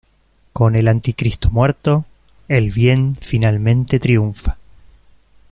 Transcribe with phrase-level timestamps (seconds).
[0.51, 2.05] Con el Anticristo muerto,
[2.47, 4.57] el bien finalmente triunfa.